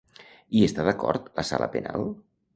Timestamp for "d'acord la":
0.87-1.47